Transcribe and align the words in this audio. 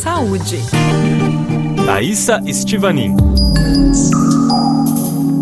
saúde. 0.00 0.58
Thaisa 1.84 2.40
Estivanin. 2.46 3.39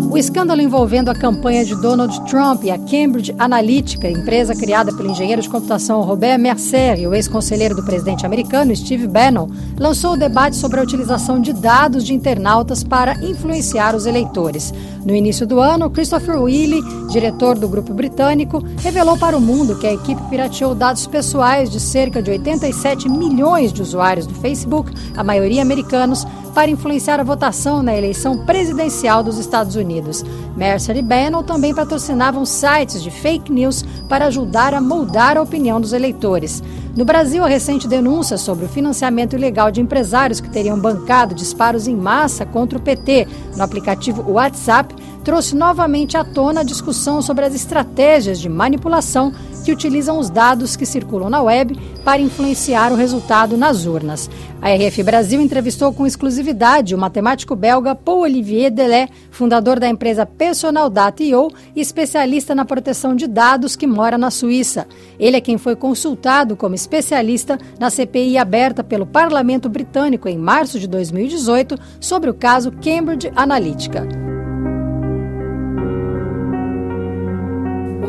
O 0.09 0.17
escândalo 0.17 0.59
envolvendo 0.59 1.09
a 1.09 1.13
campanha 1.13 1.63
de 1.63 1.75
Donald 1.75 2.19
Trump 2.21 2.63
e 2.63 2.71
a 2.71 2.79
Cambridge 2.79 3.35
Analytica, 3.37 4.09
empresa 4.09 4.55
criada 4.55 4.91
pelo 4.91 5.11
engenheiro 5.11 5.39
de 5.39 5.47
computação 5.47 6.01
Robert 6.01 6.39
Mercer 6.39 6.99
e 6.99 7.05
o 7.05 7.13
ex-conselheiro 7.13 7.75
do 7.75 7.83
presidente 7.83 8.25
americano 8.25 8.75
Steve 8.75 9.07
Bannon, 9.07 9.47
lançou 9.77 10.13
o 10.13 10.17
debate 10.17 10.55
sobre 10.55 10.79
a 10.79 10.83
utilização 10.83 11.39
de 11.39 11.53
dados 11.53 12.03
de 12.03 12.15
internautas 12.15 12.83
para 12.83 13.23
influenciar 13.23 13.95
os 13.95 14.07
eleitores. 14.07 14.73
No 15.05 15.15
início 15.15 15.45
do 15.45 15.59
ano, 15.59 15.91
Christopher 15.91 16.41
Willey, 16.41 16.81
diretor 17.11 17.57
do 17.57 17.69
grupo 17.69 17.93
britânico, 17.93 18.63
revelou 18.81 19.15
para 19.15 19.37
o 19.37 19.41
mundo 19.41 19.77
que 19.77 19.85
a 19.85 19.93
equipe 19.93 20.21
pirateou 20.27 20.73
dados 20.73 21.05
pessoais 21.05 21.69
de 21.69 21.79
cerca 21.79 22.19
de 22.19 22.31
87 22.31 23.07
milhões 23.07 23.71
de 23.71 23.83
usuários 23.83 24.25
do 24.25 24.33
Facebook, 24.33 24.91
a 25.15 25.23
maioria 25.23 25.61
americanos, 25.61 26.25
para 26.49 26.69
influenciar 26.69 27.19
a 27.19 27.23
votação 27.23 27.81
na 27.81 27.95
eleição 27.95 28.45
presidencial 28.45 29.23
dos 29.23 29.37
Estados 29.37 29.75
Unidos. 29.75 30.23
Mercer 30.57 30.97
e 30.97 31.01
Bannon 31.01 31.43
também 31.43 31.73
patrocinavam 31.73 32.45
sites 32.45 33.01
de 33.01 33.11
fake 33.11 33.51
news 33.51 33.85
para 34.07 34.25
ajudar 34.25 34.73
a 34.73 34.81
moldar 34.81 35.37
a 35.37 35.41
opinião 35.41 35.79
dos 35.79 35.93
eleitores. 35.93 36.61
No 36.95 37.05
Brasil, 37.05 37.45
a 37.45 37.47
recente 37.47 37.87
denúncia 37.87 38.37
sobre 38.37 38.65
o 38.65 38.69
financiamento 38.69 39.35
ilegal 39.35 39.71
de 39.71 39.79
empresários 39.79 40.41
que 40.41 40.49
teriam 40.49 40.77
bancado 40.77 41.33
disparos 41.33 41.87
em 41.87 41.95
massa 41.95 42.45
contra 42.45 42.77
o 42.77 42.81
PT 42.81 43.27
no 43.55 43.63
aplicativo 43.63 44.29
WhatsApp 44.31 44.93
trouxe 45.29 45.55
novamente 45.55 46.17
à 46.17 46.23
tona 46.23 46.61
a 46.61 46.63
discussão 46.63 47.21
sobre 47.21 47.45
as 47.45 47.53
estratégias 47.53 48.39
de 48.39 48.49
manipulação 48.49 49.31
que 49.63 49.71
utilizam 49.71 50.17
os 50.17 50.27
dados 50.27 50.75
que 50.75 50.87
circulam 50.87 51.29
na 51.29 51.39
web 51.39 51.79
para 52.03 52.19
influenciar 52.19 52.91
o 52.91 52.95
resultado 52.95 53.55
nas 53.55 53.85
urnas. 53.85 54.27
A 54.59 54.73
RF 54.73 55.03
Brasil 55.03 55.39
entrevistou 55.39 55.93
com 55.93 56.07
exclusividade 56.07 56.95
o 56.95 56.97
matemático 56.97 57.55
belga 57.55 57.93
Paul 57.93 58.21
Olivier 58.21 58.71
Delay, 58.71 59.07
fundador 59.29 59.79
da 59.79 59.87
empresa 59.87 60.25
Personal 60.25 60.89
Data 60.89 61.21
IO 61.21 61.51
e 61.75 61.79
especialista 61.79 62.55
na 62.55 62.65
proteção 62.65 63.15
de 63.15 63.27
dados 63.27 63.75
que 63.75 63.85
mora 63.85 64.17
na 64.17 64.31
Suíça. 64.31 64.87
Ele 65.19 65.37
é 65.37 65.41
quem 65.41 65.59
foi 65.59 65.75
consultado 65.75 66.57
como 66.57 66.73
especialista 66.73 67.59
na 67.79 67.91
CPI 67.91 68.39
aberta 68.39 68.83
pelo 68.83 69.05
Parlamento 69.05 69.69
Britânico 69.69 70.27
em 70.27 70.39
março 70.39 70.79
de 70.79 70.87
2018 70.87 71.77
sobre 71.99 72.31
o 72.31 72.33
caso 72.33 72.71
Cambridge 72.71 73.31
Analytica. 73.35 74.28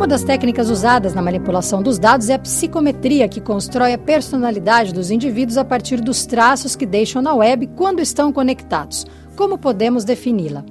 Uma 0.01 0.07
das 0.07 0.25
técnicas 0.25 0.71
usadas 0.71 1.13
na 1.13 1.21
manipulação 1.21 1.83
dos 1.83 1.99
dados 1.99 2.31
é 2.31 2.35
a 2.35 2.39
psicometria, 2.39 3.29
que 3.29 3.39
constrói 3.39 3.93
a 3.93 3.99
personalidade 3.99 4.95
dos 4.95 5.11
indivíduos 5.11 5.59
a 5.59 5.65
partir 5.65 6.01
dos 6.01 6.25
traços 6.25 6.75
que 6.75 6.87
deixam 6.87 7.21
na 7.21 7.35
web 7.35 7.67
quando 7.77 8.01
estão 8.01 8.33
conectados. 8.33 9.05
Como 9.41 9.57
podemos 9.57 10.05
defini-la? 10.05 10.63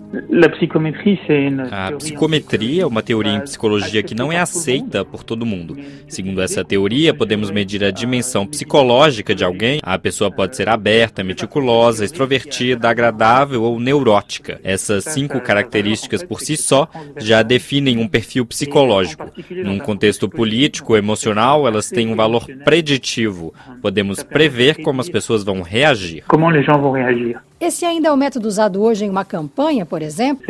A 1.71 1.91
psicometria 1.93 2.83
é 2.83 2.85
uma 2.85 3.01
teoria 3.01 3.33
em 3.33 3.41
psicologia 3.41 4.03
que 4.03 4.13
não 4.13 4.31
é 4.31 4.37
aceita 4.37 5.03
por 5.03 5.23
todo 5.23 5.43
mundo. 5.43 5.75
Segundo 6.07 6.39
essa 6.39 6.63
teoria, 6.63 7.11
podemos 7.11 7.49
medir 7.49 7.83
a 7.83 7.89
dimensão 7.89 8.45
psicológica 8.45 9.33
de 9.33 9.43
alguém. 9.43 9.79
A 9.81 9.97
pessoa 9.97 10.29
pode 10.29 10.55
ser 10.55 10.69
aberta, 10.69 11.23
meticulosa, 11.23 12.05
extrovertida, 12.05 12.87
agradável 12.87 13.63
ou 13.63 13.79
neurótica. 13.79 14.61
Essas 14.63 15.03
cinco 15.03 15.41
características 15.41 16.21
por 16.21 16.39
si 16.39 16.55
só 16.55 16.87
já 17.17 17.41
definem 17.41 17.97
um 17.97 18.07
perfil 18.07 18.45
psicológico. 18.45 19.31
Num 19.49 19.79
contexto 19.79 20.29
político, 20.29 20.95
emocional, 20.95 21.67
elas 21.67 21.89
têm 21.89 22.07
um 22.07 22.15
valor 22.15 22.45
preditivo. 22.63 23.51
Podemos 23.81 24.21
prever 24.21 24.83
como 24.83 25.01
as 25.01 25.09
pessoas 25.09 25.43
vão 25.43 25.63
reagir. 25.63 26.23
Como 26.27 26.47
os 26.47 26.65
vão 26.67 26.91
reagir? 26.91 27.48
Esse 27.61 27.83
ainda 27.83 28.07
é 28.07 28.11
o 28.11 28.15
método 28.15 28.47
usado 28.47 28.81
hoje 28.81 29.03
em 29.03 29.09
uma 29.09 29.25
campanha, 29.25 29.85
por 29.85 30.01
exemplo? 30.01 30.45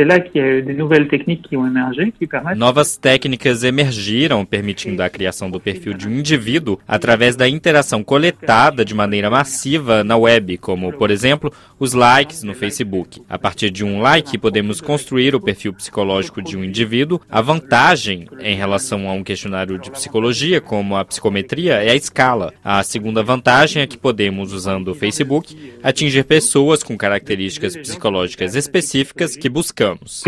Novas 2.55 2.95
técnicas 2.95 3.64
emergiram, 3.64 4.45
permitindo 4.45 5.02
a 5.02 5.09
criação 5.09 5.49
do 5.49 5.59
perfil 5.59 5.95
de 5.95 6.08
um 6.08 6.11
indivíduo 6.11 6.77
através 6.87 7.36
da 7.36 7.49
interação 7.49 8.03
coletada 8.03 8.86
de 8.86 8.93
maneira 8.93 9.27
massiva 9.27 10.03
na 10.03 10.15
web, 10.17 10.59
como, 10.59 10.93
por 10.93 11.09
exemplo, 11.09 11.52
os 11.80 11.93
likes 11.93 12.43
no 12.43 12.53
Facebook. 12.53 13.23
A 13.27 13.39
partir 13.39 13.71
de 13.71 13.83
um 13.83 14.02
like, 14.02 14.37
podemos 14.37 14.80
construir 14.80 15.33
o 15.33 15.42
perfil 15.42 15.73
psicológico 15.73 16.43
de 16.43 16.55
um 16.55 16.64
indivíduo. 16.64 17.19
A 17.27 17.42
vantagem 17.42 18.27
em 18.39 18.55
relação 18.55 19.09
a 19.09 19.14
um 19.14 19.23
questionário 19.23 19.80
de 19.80 19.89
psicologia, 19.89 20.61
como 20.61 20.95
a 20.95 21.03
psicometria, 21.03 21.73
é 21.73 21.89
a 21.89 21.95
escala. 21.95 22.53
A 22.64 22.83
segunda 22.83 23.23
vantagem 23.23 23.81
é 23.81 23.87
que 23.87 23.98
podemos, 23.98 24.53
usando 24.53 24.89
o 24.89 24.95
Facebook, 24.95 25.58
atingir 25.81 26.23
pessoas 26.23 26.83
com 26.83 26.98
características 26.99 27.73
psicológicas 27.73 28.55
específicas 28.55 29.36
que 29.36 29.49
buscamos. 29.49 30.21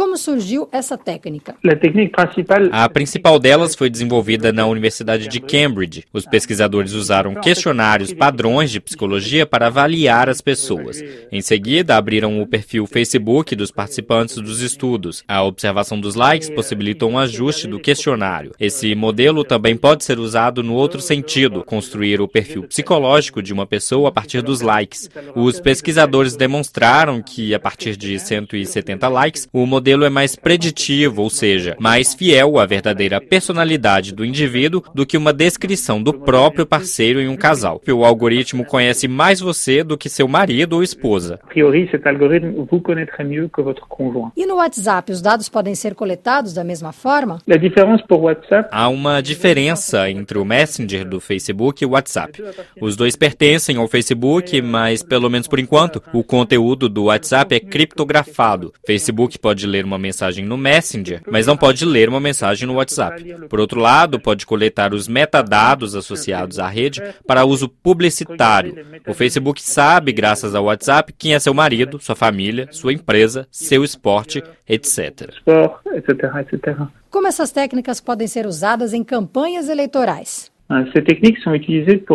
Como 0.00 0.16
surgiu 0.16 0.66
essa 0.72 0.96
técnica? 0.96 1.54
A 2.72 2.88
principal 2.88 3.38
delas 3.38 3.74
foi 3.74 3.90
desenvolvida 3.90 4.50
na 4.50 4.66
Universidade 4.66 5.28
de 5.28 5.40
Cambridge. 5.40 6.06
Os 6.10 6.24
pesquisadores 6.24 6.94
usaram 6.94 7.34
questionários 7.34 8.10
padrões 8.10 8.70
de 8.70 8.80
psicologia 8.80 9.44
para 9.44 9.66
avaliar 9.66 10.30
as 10.30 10.40
pessoas. 10.40 11.04
Em 11.30 11.42
seguida, 11.42 11.98
abriram 11.98 12.40
o 12.40 12.46
perfil 12.46 12.86
Facebook 12.86 13.54
dos 13.54 13.70
participantes 13.70 14.36
dos 14.36 14.62
estudos. 14.62 15.22
A 15.28 15.42
observação 15.42 16.00
dos 16.00 16.14
likes 16.14 16.48
possibilitou 16.48 17.10
um 17.10 17.18
ajuste 17.18 17.66
do 17.66 17.78
questionário. 17.78 18.52
Esse 18.58 18.94
modelo 18.94 19.44
também 19.44 19.76
pode 19.76 20.02
ser 20.02 20.18
usado 20.18 20.62
no 20.62 20.72
outro 20.72 21.02
sentido, 21.02 21.62
construir 21.62 22.22
o 22.22 22.28
perfil 22.28 22.62
psicológico 22.62 23.42
de 23.42 23.52
uma 23.52 23.66
pessoa 23.66 24.08
a 24.08 24.12
partir 24.12 24.40
dos 24.40 24.62
likes. 24.62 25.10
Os 25.36 25.60
pesquisadores 25.60 26.36
demonstraram 26.36 27.20
que, 27.20 27.54
a 27.54 27.60
partir 27.60 27.98
de 27.98 28.18
170 28.18 29.06
likes, 29.06 29.46
o 29.52 29.66
modelo 29.66 29.89
modelo 29.90 30.04
é 30.04 30.10
mais 30.10 30.36
preditivo, 30.36 31.22
ou 31.22 31.30
seja, 31.30 31.76
mais 31.80 32.14
fiel 32.14 32.60
à 32.60 32.66
verdadeira 32.66 33.20
personalidade 33.20 34.14
do 34.14 34.24
indivíduo 34.24 34.84
do 34.94 35.04
que 35.04 35.16
uma 35.16 35.32
descrição 35.32 36.00
do 36.00 36.14
próprio 36.14 36.64
parceiro 36.64 37.20
em 37.20 37.26
um 37.26 37.36
casal. 37.36 37.80
O 37.88 38.04
algoritmo 38.04 38.64
conhece 38.64 39.08
mais 39.08 39.40
você 39.40 39.82
do 39.82 39.98
que 39.98 40.08
seu 40.08 40.28
marido 40.28 40.74
ou 40.74 40.82
esposa. 40.82 41.40
E 44.36 44.46
no 44.46 44.54
WhatsApp, 44.56 45.10
os 45.10 45.20
dados 45.20 45.48
podem 45.48 45.74
ser 45.74 45.94
coletados 45.96 46.54
da 46.54 46.62
mesma 46.62 46.92
forma? 46.92 47.38
Há 48.70 48.88
uma 48.88 49.20
diferença 49.20 50.08
entre 50.08 50.38
o 50.38 50.44
Messenger 50.44 51.04
do 51.04 51.20
Facebook 51.20 51.82
e 51.82 51.86
o 51.86 51.90
WhatsApp. 51.90 52.40
Os 52.80 52.94
dois 52.94 53.16
pertencem 53.16 53.76
ao 53.76 53.88
Facebook, 53.88 54.62
mas 54.62 55.02
pelo 55.02 55.28
menos 55.28 55.48
por 55.48 55.58
enquanto, 55.58 56.00
o 56.12 56.22
conteúdo 56.22 56.88
do 56.88 57.04
WhatsApp 57.04 57.56
é 57.56 57.60
criptografado. 57.60 58.72
Facebook 58.86 59.38
pode 59.40 59.66
ler 59.66 59.79
ler 59.80 59.84
uma 59.84 59.98
mensagem 59.98 60.44
no 60.44 60.56
Messenger, 60.56 61.22
mas 61.26 61.46
não 61.46 61.56
pode 61.56 61.84
ler 61.84 62.08
uma 62.08 62.20
mensagem 62.20 62.66
no 62.66 62.74
WhatsApp. 62.74 63.48
Por 63.48 63.58
outro 63.58 63.80
lado, 63.80 64.20
pode 64.20 64.46
coletar 64.46 64.92
os 64.92 65.08
metadados 65.08 65.94
associados 65.94 66.58
à 66.58 66.68
rede 66.68 67.02
para 67.26 67.44
uso 67.44 67.68
publicitário. 67.68 68.86
O 69.06 69.14
Facebook 69.14 69.62
sabe, 69.62 70.12
graças 70.12 70.54
ao 70.54 70.64
WhatsApp, 70.64 71.14
quem 71.16 71.34
é 71.34 71.38
seu 71.38 71.54
marido, 71.54 71.98
sua 72.00 72.14
família, 72.14 72.68
sua 72.70 72.92
empresa, 72.92 73.48
seu 73.50 73.82
esporte, 73.82 74.42
etc. 74.68 75.32
Como 77.10 77.26
essas 77.26 77.50
técnicas 77.50 78.00
podem 78.00 78.26
ser 78.26 78.46
usadas 78.46 78.92
em 78.92 79.02
campanhas 79.02 79.68
eleitorais? 79.68 80.50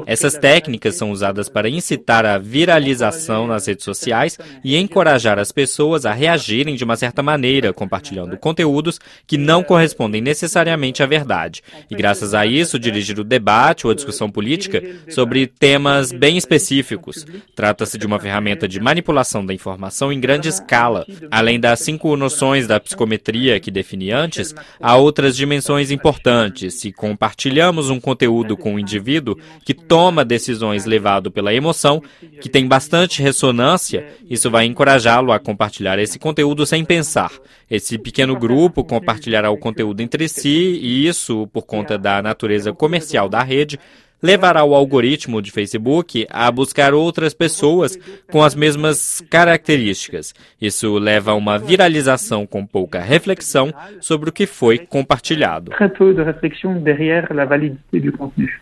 Essas 0.08 0.38
técnicas 0.38 0.96
são 0.96 1.12
usadas 1.12 1.50
para 1.50 1.68
incitar 1.68 2.26
a 2.26 2.38
viralização 2.38 3.48
nas 3.48 3.68
redes 3.68 3.84
sociais 3.84 4.40
e 4.64 4.78
encorajar 4.78 5.38
as 5.38 5.52
pessoas 5.52 6.06
a 6.06 6.14
reagirem 6.14 6.76
de 6.76 6.84
uma 6.86 6.96
certa 6.96 7.22
maneira, 7.22 7.74
compartilhando 7.74 8.38
conteúdos 8.38 8.98
que 9.28 9.38
não 9.38 9.62
correspondem 9.62 10.22
necessariamente 10.22 11.04
à 11.04 11.06
verdade. 11.06 11.62
E 11.92 11.96
graças 11.96 12.34
a 12.34 12.46
isso, 12.46 12.80
dirigir 12.80 13.20
o 13.20 13.26
debate 13.26 13.86
ou 13.86 13.92
a 13.92 13.96
discussão 13.96 14.32
política 14.32 14.82
sobre 15.10 15.48
temas 15.48 16.14
bem 16.14 16.38
específicos. 16.38 17.26
Trata-se 17.53 17.97
de 17.97 18.06
uma 18.06 18.20
ferramenta 18.20 18.70
de 18.70 18.79
manipulação 18.79 19.46
da 19.46 19.53
informação 19.53 20.14
em 20.14 20.20
grande 20.20 20.47
escala. 20.47 21.06
Além 21.29 21.59
das 21.59 21.82
cinco 21.82 22.16
noções 22.16 22.68
da 22.68 22.79
psicometria 22.79 23.59
que 23.59 23.70
defini 23.70 24.12
antes, 24.12 24.56
há 24.79 24.96
outras 24.96 25.35
dimensões 25.35 25.91
importantes. 25.91 26.76
Se 26.76 26.94
compartilhamos 26.94 27.90
um 27.90 28.00
conteúdo 28.00 28.45
com 28.58 28.76
o 28.76 28.80
indivíduo 28.80 29.38
que 29.64 29.74
toma 29.74 30.26
decisões 30.26 30.86
levado 30.86 31.32
pela 31.32 31.53
emoção, 31.53 32.02
que 32.42 32.50
tem 32.50 32.68
bastante 32.68 33.22
ressonância, 33.22 34.06
isso 34.30 34.52
vai 34.52 34.66
encorajá-lo 34.66 35.32
a 35.32 35.40
compartilhar 35.40 35.97
esse 36.00 36.20
conteúdo 36.20 36.66
sem 36.66 36.84
pensar. 36.84 37.32
Esse 37.72 37.97
pequeno 37.97 38.38
grupo 38.38 38.84
compartilhará 38.84 39.50
o 39.50 39.58
conteúdo 39.58 40.02
entre 40.02 40.28
si 40.28 40.50
e 40.50 41.08
isso, 41.08 41.47
por 41.47 41.64
conta 41.64 41.97
da 41.97 42.22
natureza 42.22 42.74
comercial 42.74 43.30
da 43.30 43.42
rede, 43.42 43.80
levará 44.26 44.64
o 44.64 44.74
algoritmo 44.74 45.40
de 45.40 45.52
Facebook 45.52 46.26
a 46.32 46.50
buscar 46.50 46.96
outras 46.96 47.32
pessoas 47.32 47.96
com 48.32 48.42
as 48.42 48.56
mesmas 48.56 49.22
características. 49.30 50.34
Isso 50.60 50.98
leva 50.98 51.32
a 51.32 51.36
uma 51.36 51.60
viralização 51.60 52.48
com 52.48 52.66
pouca 52.66 53.00
reflexão 53.00 53.72
sobre 54.02 54.32
o 54.32 54.34
que 54.34 54.48
foi 54.48 54.80
compartilhado. 54.80 55.72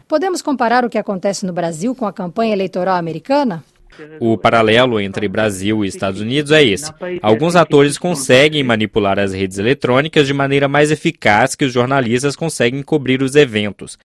Podemos 0.06 0.42
comparar 0.42 0.84
o 0.84 0.90
que 0.90 0.98
acontece 0.98 1.46
no 1.46 1.54
Brasil 1.54 1.96
com 1.96 2.06
a 2.06 2.12
campanha 2.12 2.52
eleitoral 2.52 2.98
americana? 2.98 3.64
O 4.20 4.38
paralelo 4.38 5.00
entre 5.00 5.28
Brasil 5.28 5.84
e 5.84 5.88
Estados 5.88 6.22
Unidos 6.22 6.52
é 6.52 6.64
esse. 6.64 6.92
Alguns 7.22 7.56
atores 7.56 7.98
conseguem 7.98 8.64
manipular 8.64 9.20
as 9.20 9.34
redes 9.34 9.58
eletrônicas 9.58 10.26
de 10.26 10.34
maneira 10.34 10.68
mais 10.68 10.92
eficaz 10.92 11.56
que 11.56 11.66
os 11.66 11.74
jornalistas 11.74 12.36
conseguem 12.36 12.82
cobrir 12.82 13.22
os 13.22 13.36
eventos. 13.36 13.98